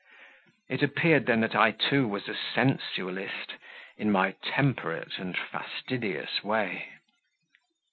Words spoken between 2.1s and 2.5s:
a